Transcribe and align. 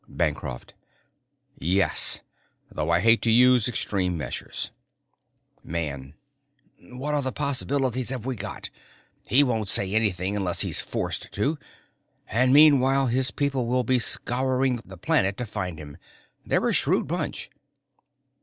Bancroft: 0.09 0.73
"Yes. 1.59 2.21
Though 2.71 2.89
I 2.89 3.01
hate 3.01 3.21
to 3.21 3.29
use 3.29 3.67
extreme 3.67 4.17
measures." 4.17 4.71
Man: 5.63 6.15
"What 6.79 7.13
other 7.13 7.29
possibilities 7.29 8.09
have 8.09 8.25
we 8.25 8.35
got? 8.35 8.71
He 9.27 9.43
won't 9.43 9.69
say 9.69 9.93
anything 9.93 10.35
unless 10.35 10.61
he's 10.61 10.81
forced 10.81 11.31
to. 11.33 11.59
And 12.27 12.51
meanwhile 12.51 13.05
his 13.05 13.29
people 13.29 13.67
will 13.67 13.83
be 13.83 13.99
scouring 13.99 14.77
the 14.83 14.97
planet 14.97 15.37
to 15.37 15.45
find 15.45 15.77
him. 15.77 15.97
They're 16.47 16.69
a 16.69 16.73
shrewd 16.73 17.07
bunch." 17.07 17.51